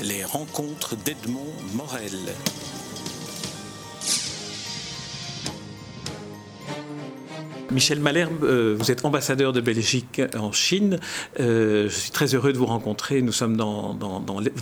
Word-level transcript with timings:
Les 0.00 0.24
rencontres 0.24 0.96
d'Edmond 0.96 1.52
Morel. 1.74 2.18
Michel 7.70 8.00
Malherbe, 8.00 8.44
euh, 8.44 8.76
vous 8.78 8.90
êtes 8.90 9.04
ambassadeur 9.04 9.52
de 9.52 9.60
Belgique 9.60 10.20
en 10.38 10.52
Chine. 10.52 10.98
Euh, 11.40 11.88
je 11.88 11.94
suis 11.94 12.10
très 12.10 12.34
heureux 12.34 12.52
de 12.52 12.58
vous 12.58 12.66
rencontrer. 12.66 13.22
Nous 13.22 13.32
sommes 13.32 13.56
dans, 13.56 13.96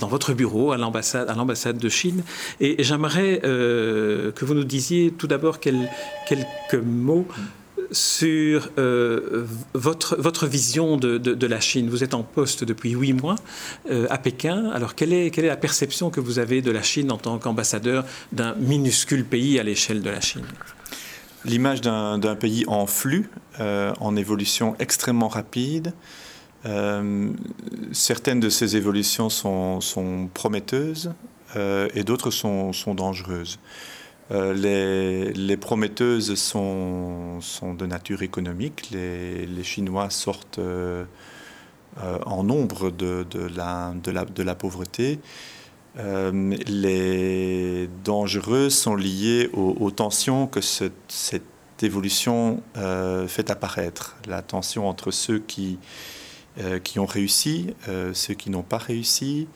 votre 0.08 0.32
bureau 0.32 0.72
à 0.72 0.76
l'ambassade 0.76 1.78
de 1.78 1.88
Chine. 1.88 2.22
Et, 2.60 2.82
j'aimerais 2.82 3.40
euh, 3.44 4.30
que 4.32 4.44
vous 4.44 4.54
nous 4.54 4.64
disiez 4.64 5.10
tout 5.10 5.26
d'abord 5.26 5.58
quelques 5.60 6.74
mots 6.74 7.26
sur 7.92 8.70
votre, 9.74 10.16
votre 10.16 10.46
vision 10.46 10.96
de, 10.96 11.46
la 11.46 11.60
Chine. 11.60 11.88
Vous 11.88 12.04
êtes 12.04 12.14
en 12.14 12.22
poste 12.22 12.64
depuis 12.64 12.90
huit 12.90 13.12
mois 13.12 13.36
à 14.08 14.18
Pékin. 14.18 14.70
Alors, 14.70 14.94
quelle 14.94 15.12
est, 15.12 15.30
quelle 15.30 15.44
est 15.44 15.48
la 15.48 15.56
perception 15.56 16.10
que 16.10 16.20
vous 16.20 16.38
avez 16.38 16.62
de 16.62 16.70
la 16.70 16.82
Chine 16.82 17.10
en 17.10 17.18
tant 17.18 17.38
qu'ambassadeur 17.38 18.04
d'un 18.32 18.54
minuscule 18.54 19.24
pays 19.24 19.58
à 19.58 19.62
l'échelle 19.62 20.02
de 20.02 20.10
la 20.10 20.20
Chine? 20.20 20.44
L'image 21.44 21.80
d'un 21.80 22.36
pays 22.36 22.64
en 22.68 22.86
flux, 22.86 23.30
euh, 23.60 23.92
en 24.00 24.14
évolution 24.14 24.76
extrêmement 24.78 25.28
rapide. 25.28 25.94
Euh, 26.66 27.30
certaines 27.92 28.40
de 28.40 28.50
ces 28.50 28.76
évolutions 28.76 29.30
sont, 29.30 30.28
prometteuses 30.34 31.12
euh, 31.56 31.88
et 31.94 32.04
d'autres 32.04 32.30
sont, 32.30 32.72
dangereuses. 32.94 33.58
Les, 34.30 35.56
prometteuses 35.56 36.34
sont, 36.36 37.40
de 37.78 37.86
nature 37.86 38.22
économique. 38.22 38.90
Les, 38.92 39.64
Chinois 39.64 40.10
sortent 40.10 40.60
en 42.00 42.44
nombre 42.44 42.90
de, 42.90 43.26
la 44.42 44.54
pauvreté. 44.54 45.18
Euh, 45.98 46.56
les 46.66 47.88
dangereux 48.04 48.70
sont 48.70 48.94
liés 48.94 49.50
aux, 49.52 49.90
tensions 49.90 50.46
que 50.46 50.60
cette 50.60 51.42
évolution 51.82 52.62
euh, 52.76 53.26
fait 53.26 53.50
apparaître. 53.50 54.16
La 54.28 54.42
tension 54.42 54.88
entre 54.88 55.10
ceux 55.10 55.42
euh, 56.58 56.78
qui 56.78 56.98
ont 56.98 57.06
réussi, 57.06 57.74
ceux 58.12 58.34
qui 58.34 58.50
n'ont 58.50 58.62
pas 58.62 58.78
réussi, 58.78 59.48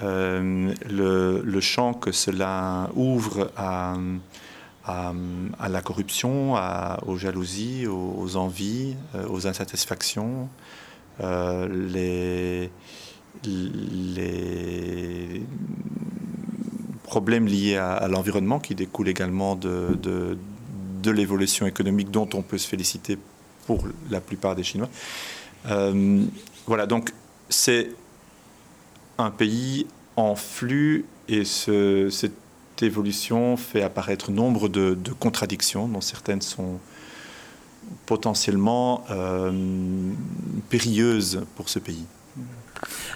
le, 0.00 1.60
champ 1.60 1.94
que 1.94 2.12
cela 2.12 2.90
ouvre 2.94 3.50
à, 3.56 3.96
la 4.86 5.82
corruption, 5.82 6.54
aux 7.06 7.16
jalousies, 7.16 7.86
aux 7.86 8.36
envies, 8.36 8.96
aux 9.28 9.46
insatisfactions. 9.46 10.48
les 11.20 12.70
les 13.44 15.42
problèmes 17.02 17.46
liés 17.46 17.76
à, 17.76 18.06
l'environnement 18.08 18.58
qui 18.58 18.74
découlent 18.74 19.08
également 19.08 19.56
de, 19.56 20.38
l'évolution 21.04 21.66
économique 21.66 22.10
dont 22.10 22.28
on 22.34 22.42
peut 22.42 22.58
se 22.58 22.68
féliciter 22.68 23.16
pour 23.66 23.84
la 24.10 24.20
plupart 24.20 24.54
des 24.54 24.62
Chinois. 24.62 24.90
Euh, 25.70 26.22
voilà, 26.66 26.86
donc 26.86 27.12
c'est 27.48 27.88
un 29.18 29.30
pays 29.30 29.86
en 30.16 30.34
flux 30.34 31.04
et 31.28 31.44
ce, 31.44 32.08
cette 32.10 32.32
évolution 32.82 33.56
fait 33.56 33.82
apparaître 33.82 34.30
nombre 34.30 34.68
de, 34.68 34.96
contradictions, 35.18 35.88
dont 35.88 36.00
certaines 36.00 36.42
sont 36.42 36.78
potentiellement 38.06 39.04
euh, 39.10 39.52
périlleuses 40.68 41.44
pour 41.56 41.68
ce 41.68 41.78
pays. 41.78 42.04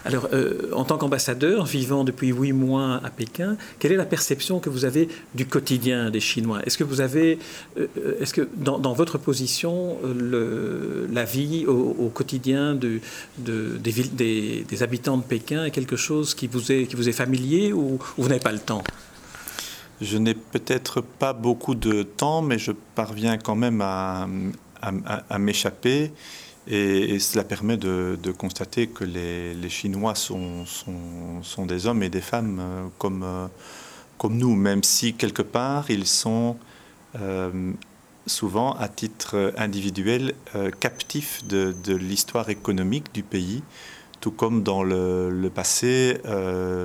Alors, 0.04 0.28
euh, 0.32 0.70
en 0.72 0.84
tant 0.84 0.98
qu'ambassadeur, 0.98 1.64
vivant 1.64 2.04
depuis 2.04 2.28
huit 2.28 2.52
mois 2.52 3.00
à 3.04 3.10
Pékin, 3.10 3.56
quelle 3.78 3.92
est 3.92 3.96
la 3.96 4.04
perception 4.04 4.58
que 4.58 4.68
vous 4.68 4.84
avez 4.84 5.08
du 5.34 5.46
quotidien 5.46 6.10
des 6.10 6.20
Chinois? 6.20 6.60
Est-ce 6.66 6.76
que 6.76 6.84
vous 6.84 7.00
avez, 7.00 7.38
euh, 7.78 7.86
est-ce 8.20 8.34
que 8.34 8.48
dans, 8.56 8.92
votre 8.92 9.18
position, 9.18 9.96
le, 10.04 11.08
la 11.12 11.24
vie 11.24 11.66
au, 11.66 12.10
quotidien 12.12 12.74
de, 12.74 13.00
des, 13.38 14.82
habitants 14.82 15.16
de 15.16 15.22
Pékin 15.22 15.64
est 15.64 15.70
quelque 15.70 15.96
chose 15.96 16.34
qui 16.34 16.48
vous 16.48 16.72
est, 16.72 17.12
familier 17.12 17.72
ou, 17.72 17.98
vous 18.18 18.28
n'avez 18.28 18.40
pas 18.40 18.52
le 18.52 18.58
temps? 18.58 18.82
Je 20.00 20.18
n'ai 20.18 20.34
peut-être 20.34 21.00
pas 21.00 21.32
beaucoup 21.32 21.76
de 21.76 22.02
temps, 22.02 22.42
mais 22.42 22.58
je 22.58 22.72
parviens 22.96 23.38
quand 23.38 23.54
même 23.54 23.80
à 23.80 24.26
m'échapper. 25.38 26.10
Et, 26.68 27.18
cela 27.18 27.44
permet 27.44 27.76
de, 27.76 28.16
constater 28.36 28.86
que 28.86 29.04
les, 29.04 29.68
Chinois 29.68 30.14
sont, 30.14 30.64
sont, 30.64 31.66
des 31.66 31.86
hommes 31.86 32.02
et 32.02 32.08
des 32.08 32.20
femmes 32.20 32.58
euh, 32.60 32.86
comme, 32.98 33.22
euh, 33.24 33.46
comme 34.18 34.36
nous, 34.36 34.54
même 34.54 34.82
si 34.82 35.14
quelque 35.14 35.42
part 35.42 35.90
ils 35.90 36.06
sont 36.06 36.56
euh, 37.20 37.72
souvent 38.26 38.74
à 38.74 38.88
titre 38.88 39.52
individuel 39.56 40.34
captifs 40.78 41.44
de, 41.44 41.74
l'histoire 41.96 42.48
économique 42.48 43.12
du 43.12 43.24
pays, 43.24 43.64
tout 44.20 44.30
comme 44.30 44.62
dans 44.62 44.84
le, 44.84 45.50
passé, 45.52 46.20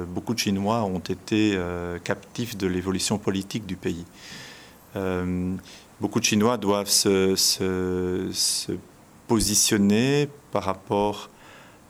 beaucoup 0.09 0.33
de 0.33 0.39
Chinois 0.39 0.83
ont 0.83 0.97
été 0.97 1.55
captifs 2.03 2.57
de 2.57 2.65
l'évolution 2.65 3.19
politique 3.19 3.67
du 3.67 3.75
pays. 3.75 4.03
beaucoup 6.01 6.19
de 6.19 6.25
Chinois 6.25 6.57
doivent 6.57 6.89
se 6.89 7.35
positionnés 9.27 10.29
par 10.51 10.63
rapport 10.63 11.29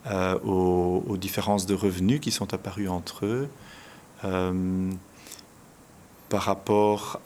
euh, 0.10 0.40
aux, 0.40 1.18
différences 1.18 1.66
de 1.66 1.74
revenus 1.74 2.22
qui 2.22 2.32
sont 2.32 2.54
apparues 2.54 2.88
entre 2.88 3.26
eux, 3.26 3.50
euh, 4.24 4.92
par 6.30 6.44
rapport 6.44 7.20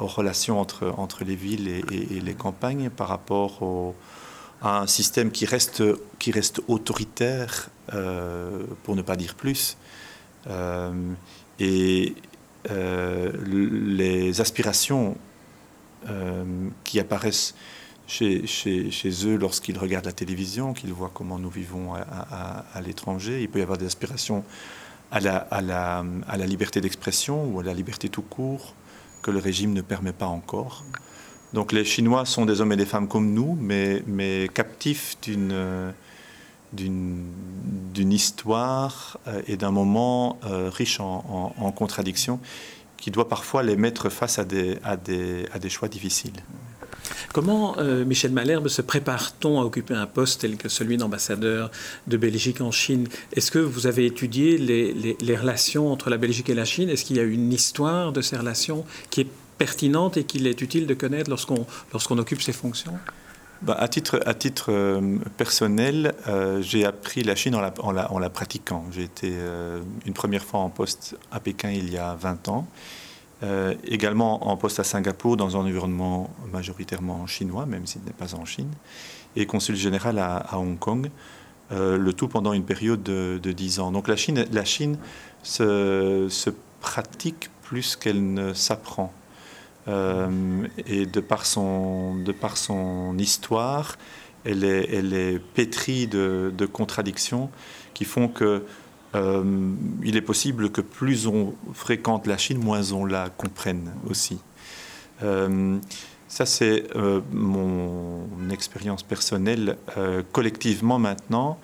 aux 0.00 0.06
relations 0.06 0.60
entre, 0.60 0.92
entre 0.96 1.24
les 1.24 1.36
villes 1.36 1.68
et, 1.68 2.20
les 2.20 2.34
campagnes, 2.34 2.90
par 2.90 3.08
rapport 3.08 3.94
à 4.60 4.80
un 4.80 4.86
système 4.86 5.30
qui 5.30 5.46
reste, 5.46 5.82
qui 6.18 6.30
reste 6.30 6.60
autoritaire, 6.68 7.70
euh, 7.94 8.64
pour 8.82 8.96
ne 8.96 9.02
pas 9.02 9.16
dire 9.16 9.34
plus. 9.34 9.76
et 11.60 12.14
les 13.46 14.40
aspirations 14.40 15.16
qui 16.84 17.00
apparaissent 17.00 17.54
chez, 18.08 19.26
eux 19.26 19.36
lorsqu'ils 19.36 19.78
regardent 19.78 20.06
la 20.06 20.12
télévision, 20.12 20.72
qu'ils 20.72 20.92
voient 20.92 21.10
comment 21.12 21.38
nous 21.38 21.50
vivons 21.50 21.94
à, 21.94 22.80
l'étranger. 22.80 23.42
Il 23.42 23.48
peut 23.48 23.58
y 23.58 23.62
avoir 23.62 23.78
des 23.78 23.86
aspirations 23.86 24.44
à 25.10 25.20
la, 25.20 26.46
liberté 26.46 26.80
d'expression 26.80 27.44
ou 27.44 27.60
à 27.60 27.62
la 27.62 27.74
liberté 27.74 28.08
tout 28.08 28.22
court 28.22 28.74
que 29.22 29.30
le 29.30 29.38
régime 29.38 29.72
ne 29.74 29.82
permet 29.82 30.12
pas 30.12 30.26
encore. 30.26 30.84
Donc 31.52 31.72
les 31.72 31.84
Chinois 31.84 32.24
sont 32.24 32.46
des 32.46 32.60
hommes 32.60 32.72
et 32.72 32.76
des 32.76 32.86
femmes 32.86 33.08
comme 33.08 33.32
nous, 33.32 33.58
mais, 33.60 34.48
captifs 34.54 35.16
d'une 35.20 35.92
histoire 37.96 39.18
euh, 39.26 39.42
et 39.46 39.56
d'un 39.56 39.70
moment 39.70 40.38
euh, 40.44 40.70
riche 40.70 41.00
en, 41.00 41.72
contradictions 41.76 42.40
qui 42.96 43.10
doit 43.10 43.28
parfois 43.28 43.62
les 43.62 43.76
mettre 43.76 44.08
face 44.08 44.38
à 44.38 44.44
des 44.44 45.68
choix 45.68 45.88
difficiles. 45.88 46.42
Comment, 47.32 47.78
euh, 47.78 48.04
Michel 48.04 48.32
Malherbe, 48.32 48.68
se 48.68 48.82
prépare-t-on 48.82 49.60
à 49.60 49.64
occuper 49.64 49.94
un 49.94 50.06
poste 50.06 50.40
tel 50.40 50.56
que 50.56 50.68
celui 50.68 50.96
d'ambassadeur 50.96 51.70
de 52.06 52.16
Belgique 52.16 52.60
en 52.60 52.70
Chine? 52.70 53.06
Est-ce 53.32 53.50
que 53.50 53.58
vous 53.58 53.86
avez 53.86 54.06
étudié 54.06 54.58
les, 54.58 55.36
relations 55.36 55.92
entre 55.92 56.10
la 56.10 56.16
Belgique 56.16 56.48
et 56.50 56.54
la 56.54 56.64
Chine? 56.64 56.88
Est-ce 56.88 57.04
qu'il 57.04 57.16
y 57.16 57.20
a 57.20 57.24
une 57.24 57.52
histoire 57.52 58.12
de 58.12 58.20
ces 58.20 58.36
relations 58.36 58.84
qui 59.10 59.22
est 59.22 59.28
pertinente 59.58 60.16
et 60.16 60.24
qu'il 60.24 60.46
est 60.46 60.60
utile 60.60 60.86
de 60.86 60.94
connaître 60.94 61.30
lorsqu'on 61.30 62.18
occupe 62.18 62.42
ces 62.42 62.52
fonctions? 62.52 62.94
Bah, 63.60 63.76
à 63.78 63.88
titre, 63.88 64.20
à 64.24 64.34
titre 64.34 64.66
euh, 64.70 65.18
personnel, 65.36 66.14
euh, 66.28 66.62
j'ai 66.62 66.84
appris 66.84 67.24
la 67.24 67.34
Chine 67.34 67.56
en 67.56 67.60
la, 67.60 67.74
en 67.80 67.90
la, 67.90 68.12
en 68.12 68.20
la 68.20 68.30
pratiquant. 68.30 68.84
J'ai 68.92 69.02
été 69.02 69.32
une 70.06 70.14
première 70.14 70.44
fois 70.44 70.60
en 70.60 70.70
poste 70.70 71.16
à 71.32 71.40
Pékin 71.40 71.70
il 71.70 71.92
y 71.92 71.98
a 71.98 72.14
20 72.14 72.48
ans. 72.48 72.68
Euh, 73.44 73.74
également 73.84 74.48
en 74.48 74.56
poste 74.56 74.80
à 74.80 74.84
Singapour 74.84 75.36
dans 75.36 75.56
un 75.56 75.60
environnement 75.60 76.28
majoritairement 76.52 77.24
chinois, 77.28 77.66
même 77.66 77.86
s'il 77.86 78.02
n'est 78.02 78.12
pas 78.12 78.34
en 78.34 78.44
Chine, 78.44 78.70
et 79.36 79.46
consul 79.46 79.76
général 79.76 80.18
à, 80.18 80.58
Hong 80.58 80.76
Kong, 80.76 81.08
euh, 81.70 81.96
le 81.96 82.12
tout 82.12 82.26
pendant 82.26 82.52
une 82.52 82.64
période 82.64 83.02
de, 83.02 83.38
dix 83.38 83.54
10 83.54 83.80
ans. 83.80 83.92
Donc 83.92 84.08
la 84.08 84.16
Chine, 84.16 84.44
la 84.50 84.64
Chine 84.64 84.98
se, 85.44 86.50
pratique 86.80 87.50
plus 87.62 87.94
qu'elle 87.94 88.32
ne 88.34 88.52
s'apprend. 88.54 89.12
Euh, 89.86 90.66
et 90.86 91.06
de 91.06 91.20
par, 91.20 91.46
son, 91.46 92.16
de 92.16 92.32
par 92.32 92.56
son 92.56 93.16
histoire, 93.18 93.96
elle 94.44 94.64
est, 94.64 94.92
elle 94.92 95.12
est 95.12 95.38
pétrie 95.38 96.06
de, 96.08 96.52
de 96.56 96.66
contradictions 96.66 97.50
qui 97.94 98.04
font 98.04 98.28
que 98.28 98.64
euh, 99.14 99.74
il 100.04 100.16
est 100.16 100.22
possible 100.22 100.70
que 100.70 100.80
plus 100.80 101.26
on 101.26 101.54
fréquente 101.72 102.26
la 102.26 102.36
Chine, 102.36 102.58
moins 102.58 102.92
on 102.92 103.04
la 103.04 103.30
comprenne 103.30 103.92
aussi. 104.08 104.38
Euh, 105.22 105.78
ça, 106.28 106.44
c'est 106.44 106.84
euh, 106.94 107.20
mon 107.32 108.50
expérience 108.50 109.02
personnelle. 109.02 109.76
collectivement, 110.32 110.98
maintenant, 110.98 111.58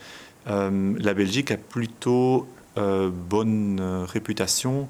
la 0.46 1.14
Belgique 1.14 1.50
a 1.50 1.56
plutôt 1.56 2.46
bonne 2.76 3.81
réputation 4.06 4.88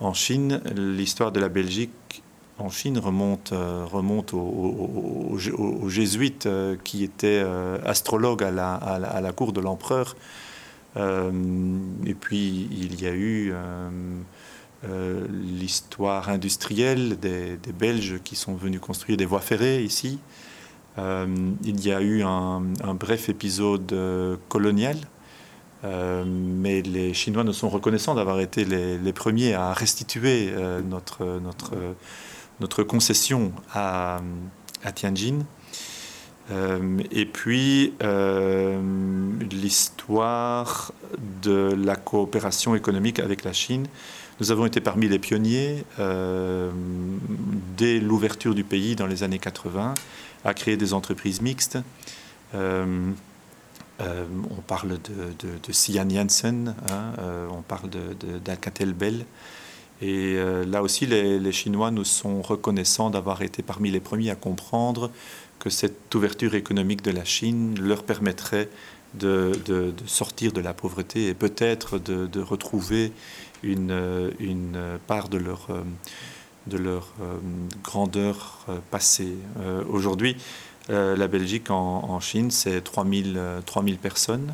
en 0.00 0.14
Chine. 0.14 0.60
L'histoire 0.76 1.32
de 1.32 1.40
la 1.40 1.48
Belgique 1.48 2.22
en 2.58 2.70
Chine 2.70 2.98
remonte, 2.98 3.52
remonte 3.52 4.32
aux, 4.32 5.88
jésuites 5.88 6.48
qui 6.84 7.02
étaient 7.02 7.44
astrologues 7.84 8.44
à 8.44 8.50
la, 8.50 8.74
à 8.74 9.20
la 9.20 9.32
cour 9.32 9.52
de 9.52 9.60
l'empereur. 9.60 10.14
Et 10.96 12.14
puis 12.14 12.68
il 12.70 13.00
y 13.00 13.06
a 13.06 13.14
eu 13.14 13.52
euh, 14.84 15.24
l'histoire 15.30 16.28
industrielle 16.28 17.16
des, 17.20 17.56
Belges 17.72 18.18
qui 18.24 18.34
sont 18.34 18.54
venus 18.54 18.80
construire 18.80 19.16
des 19.16 19.26
voies 19.26 19.40
ferrées 19.40 19.82
ici. 19.84 20.18
Euh, 20.98 21.52
il 21.62 21.86
y 21.86 21.92
a 21.92 22.00
eu 22.00 22.24
un, 22.24 22.62
bref 22.94 23.28
épisode 23.28 23.92
euh, 23.92 24.36
colonial, 24.48 24.96
mais 25.84 26.82
les 26.82 27.14
Chinois 27.14 27.44
ne 27.44 27.52
sont 27.52 27.68
reconnaissants 27.68 28.14
d'avoir 28.14 28.40
été 28.40 28.64
les, 28.64 29.12
premiers 29.12 29.54
à 29.54 29.72
restituer 29.72 30.52
notre, 30.88 31.40
notre, 31.40 31.74
notre 32.60 32.82
concession 32.84 33.52
à, 33.72 34.20
à 34.84 34.92
Tianjin. 34.92 35.40
Et 37.10 37.26
puis 37.26 37.92
l'histoire 39.50 40.92
de 41.42 41.74
la 41.76 41.96
coopération 41.96 42.74
économique 42.74 43.18
avec 43.20 43.44
la 43.44 43.52
Chine 43.52 43.86
nous 44.42 44.50
avons 44.50 44.66
été 44.66 44.80
parmi 44.80 45.08
les 45.08 45.20
pionniers 45.20 45.84
euh, 46.00 46.70
dès 47.76 48.00
l'ouverture 48.00 48.56
du 48.56 48.64
pays 48.64 48.96
dans 48.96 49.06
les 49.06 49.22
années 49.22 49.38
80 49.38 49.94
à 50.44 50.52
créer 50.52 50.76
des 50.76 50.94
entreprises 50.94 51.40
mixtes. 51.40 51.78
Euh, 52.54 53.12
euh, 54.00 54.24
on 54.50 54.60
parle 54.62 54.98
de, 54.98 55.46
de, 55.46 56.10
Janssen, 56.12 56.74
hein, 56.90 57.12
on 57.52 57.62
parle 57.62 57.88
d'Alcatel 58.44 58.94
Bell. 58.94 59.26
Et 60.00 60.36
là 60.66 60.82
aussi, 60.82 61.06
les, 61.06 61.52
Chinois 61.52 61.92
nous 61.92 62.02
sont 62.02 62.42
reconnaissants 62.42 63.10
d'avoir 63.10 63.42
été 63.42 63.62
parmi 63.62 63.92
les 63.92 64.00
premiers 64.00 64.30
à 64.30 64.34
comprendre 64.34 65.12
que 65.62 65.70
cette 65.70 66.12
ouverture 66.16 66.56
économique 66.56 67.02
de 67.02 67.12
la 67.12 67.24
Chine 67.24 67.78
leur 67.78 68.02
permettrait 68.02 68.68
de, 69.14 69.94
sortir 70.06 70.50
de 70.50 70.60
la 70.60 70.74
pauvreté 70.74 71.28
et 71.28 71.34
peut-être 71.34 72.00
de, 72.00 72.40
retrouver 72.40 73.12
une, 73.62 74.98
part 75.06 75.28
de 75.28 75.38
leur, 75.38 75.68
euh, 75.70 75.82
euh, 76.74 77.00
grandeur 77.84 78.66
euh, 78.68 78.78
passée. 78.90 79.36
Aujourd'hui, 79.88 80.36
la 80.88 81.28
Belgique 81.28 81.70
en, 81.70 82.18
Chine, 82.18 82.50
c'est 82.50 82.80
3000, 82.80 83.40
3000 83.64 83.98
personnes 83.98 84.52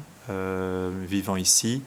vivant 1.08 1.36
ici. 1.36 1.80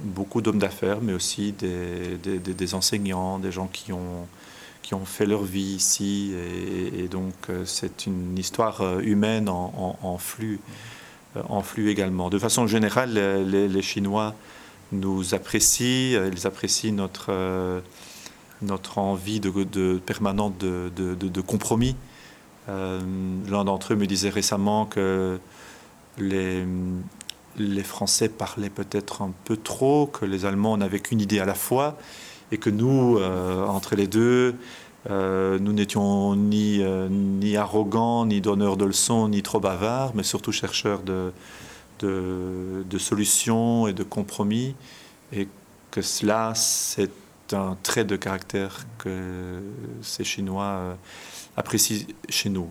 beaucoup 0.00 0.42
d'hommes 0.42 0.58
d'affaires, 0.58 1.00
mais 1.00 1.14
aussi 1.14 1.52
des, 1.52 2.74
enseignants, 2.74 3.38
des 3.38 3.52
gens 3.52 3.68
qui 3.68 3.90
ont, 3.94 4.28
qui 4.84 4.94
ont 4.94 5.06
fait 5.06 5.24
leur 5.24 5.42
vie 5.42 5.74
ici. 5.76 6.34
Et, 6.94 7.08
donc, 7.08 7.32
c'est 7.64 8.06
une 8.06 8.38
histoire 8.38 9.00
humaine 9.00 9.48
en, 9.48 10.18
flux, 10.18 10.60
en 11.48 11.62
flux 11.62 11.88
également. 11.90 12.28
De 12.28 12.38
façon 12.38 12.66
générale, 12.66 13.14
les, 13.14 13.82
Chinois 13.82 14.34
nous 14.92 15.34
apprécient, 15.34 16.18
euh, 16.18 16.30
ils 16.30 16.46
apprécient 16.46 16.92
notre, 16.92 17.26
euh, 17.30 17.80
notre 18.60 18.98
envie 18.98 19.40
de, 19.40 19.98
permanente 19.98 20.58
de, 20.58 21.40
compromis. 21.40 21.96
Euh, 22.68 23.00
l'un 23.48 23.64
d'entre 23.64 23.94
eux 23.94 23.96
me 23.96 24.06
disait 24.06 24.28
récemment 24.28 24.86
que 24.86 25.38
les 26.18 27.82
Français 27.82 28.28
parlaient 28.28 28.70
peut-être 28.70 29.22
un 29.22 29.32
peu 29.44 29.56
trop, 29.56 30.06
que 30.06 30.26
les 30.26 30.44
Allemands 30.44 30.76
n'avaient 30.76 31.00
qu'une 31.00 31.22
idée 31.22 31.40
à 31.40 31.46
la 31.46 31.54
fois, 31.54 31.96
et 32.54 32.58
que 32.58 32.70
nous, 32.70 33.18
entre 33.20 33.96
les 33.96 34.06
deux, 34.06 34.54
nous 35.10 35.72
n'étions 35.72 36.36
ni, 36.36 36.80
ni 37.10 37.56
arrogants, 37.56 38.26
ni 38.26 38.40
donneurs 38.40 38.76
de 38.76 38.84
leçons, 38.84 39.28
ni 39.28 39.42
trop 39.42 39.60
bavards, 39.60 40.12
mais 40.14 40.22
surtout 40.22 40.52
chercheurs 40.52 41.02
de, 41.02 41.32
de, 42.00 42.98
solutions 42.98 43.86
et 43.86 43.92
de 43.92 44.02
compromis, 44.02 44.74
et 45.32 45.48
que 45.90 46.02
cela, 46.02 46.52
c'est 46.54 47.10
un 47.52 47.76
trait 47.82 48.04
de 48.04 48.16
caractère 48.16 48.86
que 48.98 49.62
ces 50.02 50.24
Chinois 50.24 50.64
euh, 50.64 50.94
apprécient 51.56 52.06
chez 52.28 52.48
nous. 52.48 52.68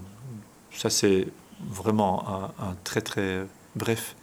Ça, 0.71 0.89
c'est 0.89 1.27
vraiment 1.69 2.51
un, 2.59 2.75
très 2.83 3.01
très 3.01 3.45
bref 3.75 4.15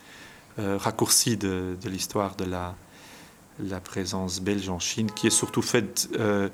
euh, 0.59 0.77
raccourci 0.77 1.37
de, 1.37 1.77
l'histoire 1.85 2.35
de 2.37 2.45
la, 2.45 2.75
la 3.69 3.81
présence 3.81 4.41
belge 4.41 4.69
en 4.69 4.79
Chine, 4.79 5.11
qui 5.11 5.27
est 5.27 5.31
surtout 5.31 5.63
faite 5.63 6.09
euh, 6.19 6.49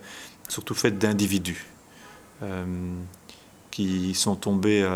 d'individus 0.91 1.67
qui 3.71 4.15
sont 4.15 4.37
tombés 4.37 4.87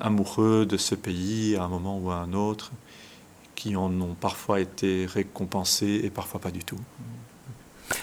amoureux 0.00 0.66
de 0.66 0.76
ce 0.76 0.94
pays 0.94 1.56
à 1.56 1.64
un 1.64 1.68
moment 1.68 1.98
ou 1.98 2.10
à 2.10 2.16
un 2.16 2.32
autre, 2.32 2.72
qui 3.54 3.76
en 3.76 4.00
ont 4.00 4.14
parfois 4.14 4.60
été 4.60 5.06
récompensés 5.06 6.00
et 6.04 6.10
parfois 6.10 6.40
pas 6.40 6.50
du 6.50 6.64
tout. 6.64 6.78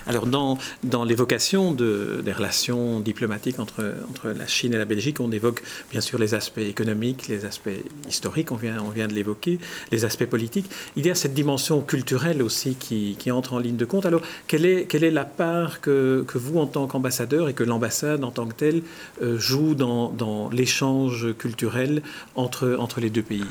Alors, 0.08 0.28
dans, 0.28 0.58
l'évocation 1.04 1.72
de, 1.72 2.22
des 2.24 2.32
relations 2.32 3.00
diplomatiques 3.00 3.60
entre, 3.60 3.84
la 4.26 4.48
Chine 4.48 4.74
et 4.74 4.78
la 4.78 4.86
Belgique, 4.86 5.20
on 5.20 5.32
évoque 5.32 5.62
bien 5.92 6.02
sûr 6.02 6.20
les 6.20 6.34
aspects 6.34 6.60
économiques, 6.60 7.28
les 7.28 7.46
aspects 7.46 7.70
historiques, 8.08 8.52
on 8.52 8.56
vient, 8.56 9.08
de 9.08 9.14
l'évoquer, 9.14 9.60
les 9.92 10.06
aspects 10.06 10.26
politiques. 10.26 10.70
Il 10.96 11.06
y 11.06 11.10
a 11.10 11.16
cette 11.16 11.34
dimension 11.34 11.82
culturelle 11.82 12.42
aussi 12.42 12.76
qui, 12.76 13.32
entre 13.32 13.54
en 13.54 13.60
ligne 13.60 13.78
de 13.78 13.86
compte. 13.86 14.06
Alors, 14.06 14.22
quelle 14.48 14.66
est, 14.66 15.12
la 15.12 15.26
part 15.26 15.82
que, 15.82 16.26
vous, 16.36 16.60
en 16.60 16.68
tant 16.68 16.88
qu'ambassadeur, 16.88 17.50
et 17.50 17.54
que 17.54 17.64
l'ambassade 17.64 18.24
en 18.24 18.32
tant 18.32 18.46
que 18.46 18.54
telle, 18.54 18.82
euh, 19.22 19.38
joue 19.38 19.76
dans, 19.76 20.50
l'échange 20.52 21.36
culturel 21.38 22.02
entre, 22.36 23.00
les 23.00 23.10
deux 23.10 23.24
pays? 23.24 23.44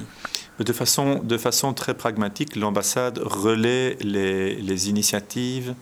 De 0.61 0.73
façon, 0.73 1.75
très 1.75 1.95
pragmatique, 1.95 2.55
l'ambassade 2.57 3.19
relaie 3.19 3.97
les 4.01 4.89
initiatives 4.89 5.75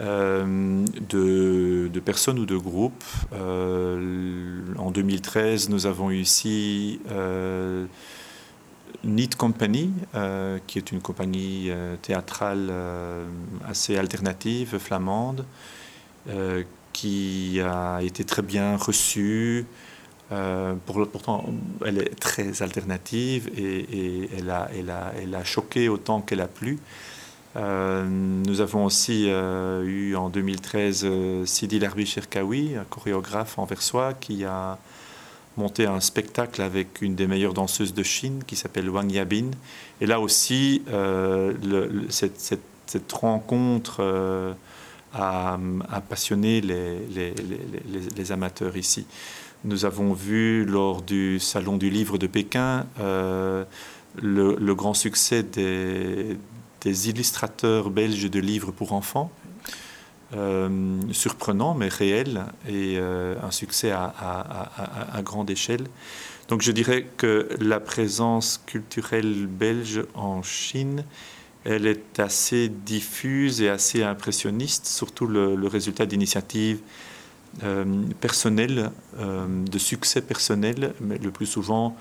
euh, 0.00 0.86
de, 1.10 2.00
personnes 2.00 2.38
ou 2.38 2.46
de 2.46 2.56
groupes. 2.56 3.04
Euh, 3.32 4.62
en 4.78 4.90
2013, 4.90 5.68
nous 5.68 5.86
avons 5.86 6.10
eu 6.10 6.18
ici 6.20 7.00
euh, 7.10 7.84
Need 9.04 9.34
Company, 9.36 9.92
qui 10.66 10.78
est 10.78 10.92
une 10.92 11.00
compagnie 11.00 11.70
théâtrale 12.02 12.72
assez 13.66 13.96
alternative, 13.96 14.78
flamande, 14.78 15.44
qui 16.92 17.60
a 17.60 18.00
été 18.02 18.24
très 18.24 18.42
bien 18.42 18.76
reçue. 18.76 19.66
Pour, 20.28 21.08
pourtant, 21.10 21.44
elle 21.84 21.98
est 21.98 22.18
très 22.18 22.62
alternative 22.62 23.50
et, 23.56 24.28
elle, 24.38 24.50
a, 25.34 25.44
choqué 25.44 25.88
autant 25.88 26.20
qu'elle 26.20 26.40
a 26.40 26.48
plu. 26.48 26.78
Euh, 27.56 28.04
nous 28.08 28.60
avons 28.60 28.84
aussi 28.84 29.26
euh, 29.28 29.82
eu 29.84 30.16
en 30.16 30.30
2013 30.30 31.02
euh, 31.04 31.46
Sidi 31.46 31.78
Larbi 31.78 32.06
Cherkaoui, 32.06 32.76
un 32.76 32.84
chorégraphe 32.84 33.58
anversois, 33.58 34.14
qui 34.14 34.44
a 34.44 34.78
monté 35.58 35.84
un 35.84 36.00
spectacle 36.00 36.62
avec 36.62 37.02
une 37.02 37.14
des 37.14 37.26
meilleures 37.26 37.52
danseuses 37.52 37.92
de 37.92 38.02
Chine 38.02 38.42
qui 38.46 38.56
s'appelle 38.56 38.88
Wang 38.88 39.10
Yabin. 39.10 39.50
Et 40.00 40.06
là 40.06 40.18
aussi, 40.18 40.82
cette, 42.08 43.12
rencontre 43.12 44.56
a, 45.12 45.58
passionné 46.08 46.62
les, 46.62 48.32
amateurs 48.32 48.78
ici. 48.78 49.04
Nous 49.64 49.84
avons 49.84 50.14
vu 50.14 50.64
lors 50.64 51.02
du 51.02 51.38
Salon 51.38 51.76
du 51.76 51.90
Livre 51.90 52.16
de 52.16 52.26
Pékin 52.26 52.86
le, 54.22 54.72
grand 54.72 54.94
succès 54.94 55.42
des, 55.42 56.38
des 56.82 57.08
illustrateurs 57.08 57.90
belges 57.90 58.30
de 58.30 58.40
livres 58.40 58.72
pour 58.72 58.92
enfants, 58.92 59.30
euh, 60.34 61.00
surprenant 61.12 61.74
mais 61.74 61.88
réel 61.88 62.44
et 62.66 62.96
euh, 62.96 63.34
un 63.42 63.50
succès 63.50 63.90
à, 63.92 65.20
grande 65.22 65.50
échelle. 65.50 65.84
Donc 66.48 66.62
je 66.62 66.72
dirais 66.72 67.06
que 67.16 67.48
la 67.60 67.80
présence 67.80 68.60
culturelle 68.66 69.46
belge 69.46 70.04
en 70.14 70.42
Chine, 70.42 71.04
elle 71.64 71.86
est 71.86 72.18
assez 72.18 72.68
diffuse 72.68 73.62
et 73.62 73.68
assez 73.68 74.02
impressionniste, 74.02 74.86
surtout 74.86 75.26
le, 75.26 75.66
résultat 75.66 76.06
d'initiatives 76.06 76.80
euh, 77.62 77.84
personnelles, 78.20 78.90
de 79.18 79.78
succès 79.78 80.20
personnel, 80.20 80.94
mais 81.00 81.18
le 81.18 81.30
plus 81.30 81.46
souvent 81.46 81.96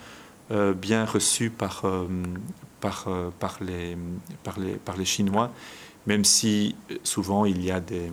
bien 0.75 1.05
reçus 1.05 1.49
par, 1.49 1.83
par, 2.81 3.05
euh, 3.07 3.29
par, 3.39 3.59
les, 3.61 3.95
par, 4.43 4.59
les, 4.59 4.73
par 4.73 4.97
les 4.97 5.05
Chinois, 5.05 5.51
même 6.07 6.25
si 6.25 6.75
euh, 6.89 6.97
souvent 7.03 7.45
il 7.45 7.63
y 7.63 7.71
a 7.71 7.79
des, 7.79 8.11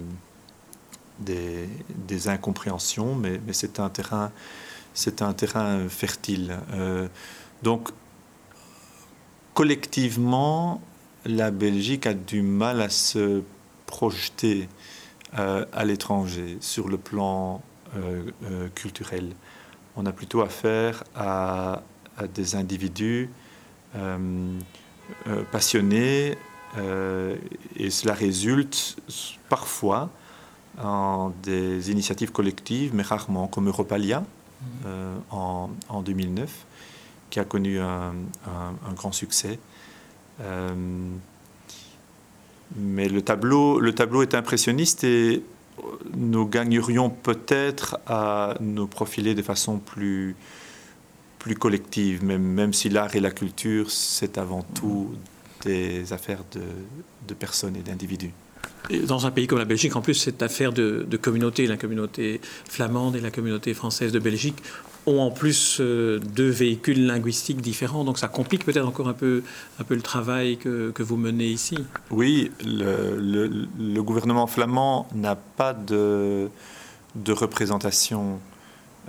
des, 1.19 2.29
incompréhensions, 2.29 3.17
mais, 3.17 3.41
c'est 3.53 3.81
un 3.81 3.89
terrain, 3.89 4.31
c'est 4.95 5.23
un 5.23 5.33
terrain 5.33 5.89
fertile. 5.89 6.59
Euh, 6.73 7.09
donc, 7.65 7.89
collectivement, 9.55 10.81
la 11.25 11.51
Belgique 11.51 12.07
a 12.07 12.15
du 12.15 12.43
mal 12.43 12.81
à 12.81 12.91
se 12.91 13.43
projeter 13.87 14.69
à 15.33 15.85
l'étranger 15.85 16.57
sur 16.61 16.89
le 16.89 16.97
plan 16.97 17.61
culturel. 18.75 19.35
On 19.95 20.07
a 20.07 20.13
plutôt 20.13 20.41
affaire 20.41 21.05
à, 21.15 21.83
à 22.19 22.27
des 22.27 22.57
individus 22.57 23.31
passionnés 25.51 26.37
et 26.77 27.91
cela 27.91 28.13
résulte 28.15 28.97
parfois 29.49 30.11
en 30.83 31.33
des 31.43 31.91
initiatives 31.91 32.33
collectives, 32.33 32.95
mais 32.95 33.03
rarement, 33.03 33.49
comme 33.49 33.69
Europalia 33.69 34.25
euh, 34.87 35.17
en, 35.31 35.71
en, 35.89 36.03
2009, 36.03 36.51
qui 37.31 37.41
a 37.41 37.45
connu 37.45 37.79
un, 37.81 38.13
grand 38.95 39.13
succès. 39.13 39.59
Euh, 40.41 40.75
mais 42.77 43.09
le 43.09 43.23
tableau, 43.23 43.81
le 43.81 43.95
tableau 43.95 44.23
est 44.23 44.35
impressionniste 44.35 45.05
et 45.05 45.43
nous 46.15 46.47
gagnerions 46.47 47.11
peut-être 47.11 47.99
à 48.07 48.55
nous 48.61 48.87
profiler 48.87 49.35
de 49.35 49.43
façon 49.43 49.79
plus, 49.79 50.37
plus 51.39 51.55
collective, 51.55 52.25
même, 52.25 52.43
même 52.43 52.73
si 52.73 52.89
l'art 52.89 53.15
et 53.15 53.21
la 53.21 53.31
culture, 53.31 53.91
c'est 53.91 54.39
avant 54.39 54.63
tout 54.63 55.11
des 55.65 56.13
affaires 56.13 56.45
de, 56.53 56.63
de 57.27 57.35
personnes 57.35 57.77
et 57.77 57.83
d'individus 57.83 58.33
dans 59.07 59.27
un 59.27 59.31
pays 59.31 59.47
comme 59.47 59.59
la 59.59 59.65
Belgique, 59.65 59.97
en 59.97 60.01
plus, 60.01 60.15
cette 60.15 60.43
affaire 60.43 60.73
de, 60.73 61.07
de 61.09 61.17
communauté, 61.17 61.67
la 61.67 61.77
communauté 61.77 62.41
flamande 62.69 63.17
et 63.17 63.21
la 63.21 63.31
communauté 63.31 63.75
française 63.75 64.13
de 64.13 64.19
Belgique 64.19 64.57
ont 65.07 65.21
en 65.21 65.31
plus 65.31 65.79
euh, 65.81 66.19
deux 66.19 66.51
véhicules 66.51 67.07
linguistiques 67.07 67.61
différents, 67.61 68.05
donc 68.05 68.19
ça 68.19 68.29
complique 68.29 68.65
peut-être 68.65 68.87
encore 68.87 69.09
un 69.09 69.15
peu, 69.15 69.43
un 69.79 69.85
peu 69.85 69.95
le 69.95 70.03
travail 70.03 70.59
que, 70.59 70.91
que 70.91 71.03
vous 71.03 71.17
menez 71.17 71.47
ici. 71.47 71.79
Oui, 72.11 72.51
le, 72.65 73.49
le, 73.79 74.03
gouvernement 74.03 74.47
flamand 74.47 75.09
n'a 75.15 75.35
pas 75.35 75.73
de, 75.73 76.49
de 77.15 77.33
représentation 77.33 78.39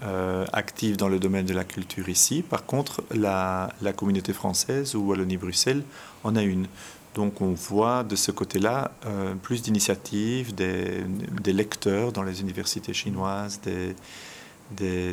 euh, 0.04 0.46
active 0.54 0.96
dans 0.96 1.10
le 1.10 1.20
domaine 1.20 1.46
de 1.46 1.54
la 1.54 1.66
culture 1.66 2.08
ici. 2.08 2.42
Par 2.42 2.66
contre, 2.66 3.04
la, 3.14 3.74
la 3.82 3.92
communauté 3.92 4.32
française 4.32 4.96
ou 4.96 5.02
Wallonie-Bruxelles 5.10 5.84
en 6.24 6.38
a 6.38 6.42
une. 6.42 6.68
Donc 7.16 7.42
on 7.42 7.52
voit 7.52 8.06
de 8.06 8.16
ce 8.16 8.32
côté-là 8.32 8.92
euh, 9.06 9.36
plus 9.36 9.62
d'initiatives 9.62 10.56
des, 10.56 11.04
lecteurs 11.52 12.14
dans 12.14 12.24
les 12.24 12.40
universités 12.40 12.94
chinoises, 12.94 13.60
des, 13.62 13.94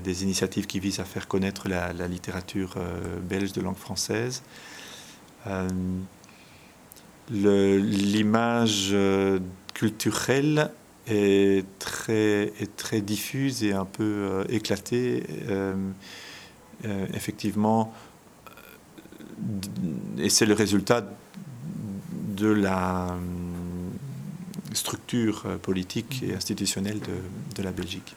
des, 0.00 0.22
initiatives 0.22 0.66
qui 0.66 0.78
visent 0.78 1.00
à 1.00 1.04
faire 1.04 1.26
connaître 1.26 1.68
la, 1.68 1.92
littérature 2.06 2.74
euh, 2.76 3.18
belge 3.20 3.52
de 3.52 3.62
langue 3.62 3.76
française. 3.76 4.44
L'image 7.28 8.94
culturelle 9.74 10.70
est 11.06 11.64
très, 11.78 12.52
est 12.60 12.76
très 12.76 13.00
diffuse 13.00 13.62
et 13.62 13.72
un 13.72 13.84
peu 13.84 14.44
éclatée. 14.48 15.22
effectivement, 17.14 17.92
et 20.18 20.30
c'est 20.30 20.46
le 20.46 20.54
résultat 20.54 21.04
de 22.36 22.48
la 22.48 23.08
euh, 23.08 23.16
structure 24.72 25.44
euh, 25.46 25.56
politique 25.56 26.22
et 26.22 26.34
institutionnelle 26.34 27.00
de, 27.00 27.56
de 27.56 27.62
la 27.62 27.72
Belgique. 27.72 28.14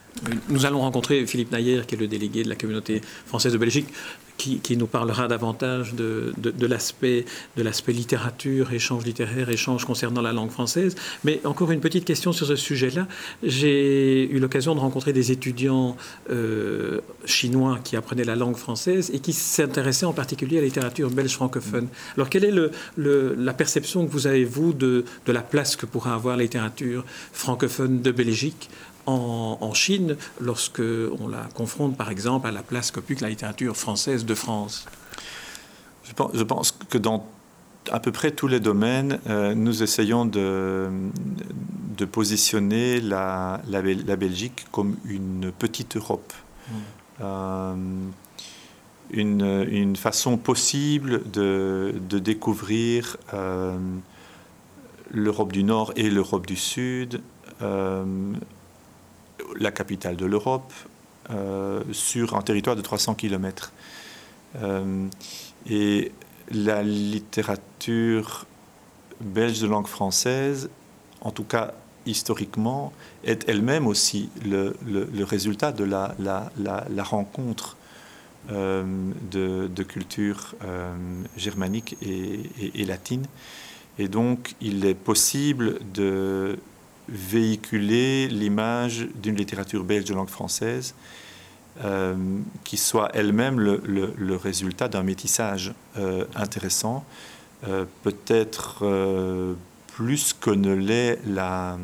Nous 0.48 0.66
allons 0.66 0.80
rencontrer 0.80 1.26
Philippe 1.26 1.52
Nayer, 1.52 1.82
qui 1.86 1.94
est 1.94 1.98
le 1.98 2.08
délégué 2.08 2.42
de 2.42 2.48
la 2.48 2.56
communauté 2.56 3.00
française 3.26 3.52
de 3.52 3.58
Belgique 3.58 3.88
qui, 4.62 4.76
nous 4.76 4.86
parlera 4.86 5.28
davantage 5.28 5.94
de, 5.94 6.32
l'aspect 6.66 7.24
littérature, 7.92 8.72
échange 8.72 9.04
littéraire, 9.04 9.50
échange 9.50 9.84
concernant 9.84 10.22
la 10.22 10.32
langue 10.32 10.50
française. 10.50 10.94
Mais 11.24 11.40
encore 11.44 11.70
une 11.72 11.80
petite 11.80 12.04
question 12.04 12.32
sur 12.32 12.46
ce 12.46 12.56
sujet-là. 12.56 13.06
J'ai 13.42 14.30
eu 14.30 14.38
l'occasion 14.38 14.74
de 14.74 14.80
rencontrer 14.80 15.12
des 15.12 15.32
étudiants 15.32 15.96
euh, 16.30 17.00
chinois 17.24 17.78
qui 17.82 17.96
apprenaient 17.96 18.24
la 18.24 18.36
langue 18.36 18.56
française 18.56 19.10
et 19.12 19.18
qui 19.18 19.32
s'intéressaient 19.32 20.06
en 20.06 20.12
particulier 20.12 20.58
à 20.58 20.60
la 20.60 20.66
littérature 20.66 21.10
belge 21.10 21.34
francophone. 21.34 21.88
Alors 22.16 22.30
quelle 22.30 22.44
est 22.44 22.54
la 22.96 23.52
perception 23.52 24.06
que 24.06 24.10
vous 24.10 24.26
avez, 24.26 24.44
vous, 24.44 24.72
de 24.72 25.04
la 25.26 25.42
place 25.42 25.76
que 25.76 25.86
pourra 25.86 26.14
avoir 26.14 26.36
la 26.36 26.44
littérature 26.44 27.04
francophone 27.32 28.02
de 28.02 28.10
Belgique 28.10 28.70
en, 29.06 29.72
Chine 29.74 30.16
lorsque 30.40 30.80
on 30.80 31.28
la 31.28 31.48
confronte 31.54 31.96
par 31.96 32.10
exemple 32.10 32.46
à 32.46 32.50
la 32.50 32.62
place 32.62 32.90
qu'occupe 32.90 33.20
la 33.20 33.28
littérature 33.28 33.76
française 33.76 34.24
de 34.24 34.34
France 34.34 34.86
je 36.34 36.42
pense, 36.42 36.72
que 36.72 36.98
dans 36.98 37.26
à 37.90 38.00
peu 38.00 38.12
près 38.12 38.30
tous 38.30 38.46
les 38.46 38.60
domaines, 38.60 39.20
euh, 39.26 39.54
nous 39.54 39.82
essayons 39.82 40.26
de, 40.26 40.88
de 41.96 42.04
positionner 42.04 43.00
la, 43.00 43.60
la, 43.68 44.16
Belgique 44.16 44.66
comme 44.70 44.96
une 45.04 45.50
petite 45.56 45.96
Europe. 45.96 46.32
Mmh. 46.68 46.74
Euh, 47.22 47.74
une, 49.12 49.66
une, 49.70 49.96
façon 49.96 50.36
possible 50.36 51.28
de, 51.30 51.94
de 52.08 52.18
découvrir 52.20 53.16
euh, 53.34 53.76
l'Europe 55.10 55.52
du 55.52 55.64
Nord 55.64 55.92
et 55.96 56.10
l'Europe 56.10 56.46
du 56.46 56.56
Sud 56.56 57.20
la 59.58 59.72
capitale 59.72 60.16
de 60.16 60.26
l'Europe, 60.26 60.72
euh, 61.32 61.82
sur 61.92 62.34
un 62.34 62.42
territoire 62.42 62.74
de 62.74 62.80
300 62.80 63.14
km. 63.14 63.72
Euh, 64.60 65.06
et 65.68 66.10
la 66.50 66.82
littérature 66.82 68.46
belge 69.20 69.60
de 69.60 69.68
langue 69.68 69.86
française, 69.86 70.70
en 71.20 71.30
tout 71.30 71.44
cas 71.44 71.74
historiquement, 72.06 72.92
est 73.22 73.48
elle-même 73.48 73.86
aussi 73.86 74.30
le, 74.44 74.74
résultat 75.22 75.70
de 75.70 75.84
la, 75.84 77.02
rencontre 77.04 77.76
euh, 78.50 78.82
de, 79.30 79.82
cultures 79.84 80.54
germaniques 81.36 81.96
et, 82.02 82.40
et, 82.74 82.84
latines. 82.84 83.26
Et 83.98 84.08
donc, 84.08 84.56
il 84.60 84.84
est 84.84 84.94
possible 84.94 85.78
de 85.92 86.58
véhiculer 87.10 88.28
l'image 88.28 89.06
d'une 89.16 89.36
littérature 89.36 89.84
belge 89.84 90.04
de 90.04 90.14
langue 90.14 90.28
française 90.28 90.94
euh, 91.84 92.14
qui 92.64 92.76
soit 92.76 93.10
elle-même 93.14 93.58
le, 93.58 94.36
résultat 94.36 94.88
d'un 94.88 95.02
métissage 95.02 95.72
euh, 95.96 96.24
intéressant, 96.34 97.06
euh, 97.66 97.86
peut-être 98.02 98.84
plus 99.86 100.34
que 100.34 100.50
ne 100.50 100.74
l'est 100.74 101.18
la, 101.26 101.78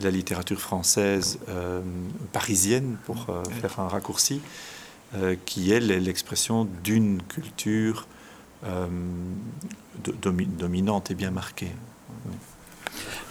la, 0.00 0.10
littérature 0.10 0.60
française 0.60 1.38
parisienne, 2.32 2.96
pour 3.06 3.26
faire 3.60 3.80
un 3.80 3.88
raccourci, 3.88 4.42
qui 5.46 5.72
est 5.72 5.80
l'expression 5.80 6.68
d'une 6.82 7.22
culture 7.22 8.06
dominante 10.58 11.10
et 11.10 11.14
bien 11.14 11.30
marquée. 11.30 11.72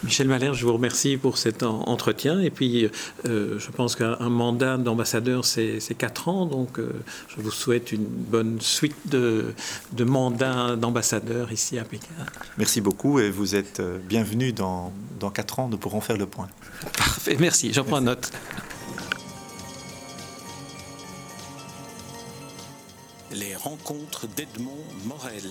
Michel 0.02 0.28
Malher, 0.28 0.54
je 0.54 0.64
vous 0.66 0.72
remercie 0.72 1.16
pour 1.16 1.38
cet 1.38 1.62
entretien. 1.62 2.40
Et 2.40 2.50
puis, 2.50 2.90
euh, 3.26 3.58
je 3.58 3.70
pense 3.70 3.96
qu'un 3.96 4.28
mandat 4.28 4.76
d'ambassadeur, 4.76 5.44
c'est 5.44 5.96
quatre 5.96 6.28
ans. 6.28 6.46
Donc, 6.46 6.78
euh, 6.78 6.92
je 7.28 7.40
vous 7.40 7.50
souhaite 7.50 7.92
une 7.92 8.04
bonne 8.04 8.60
suite 8.60 8.96
de, 9.06 9.54
de 9.92 10.04
mandats 10.04 10.76
d'ambassadeur 10.76 11.52
ici 11.52 11.78
à 11.78 11.84
Pékin. 11.84 12.14
Merci 12.58 12.80
beaucoup 12.80 13.18
et 13.18 13.30
vous 13.30 13.54
êtes 13.54 13.80
euh, 13.80 13.98
bienvenue 13.98 14.52
dans, 14.52 14.92
dans 15.20 15.30
quatre 15.30 15.58
ans. 15.58 15.68
Nous 15.68 15.78
pourrons 15.78 16.00
faire 16.00 16.16
le 16.16 16.26
point. 16.26 16.48
Parfait, 16.96 17.36
merci. 17.38 17.72
J'en 17.72 17.84
prends 17.84 18.00
note. 18.00 18.30
Les 23.32 23.56
rencontres 23.56 24.28
d'Edmond 24.28 24.84
Morel. 25.06 25.50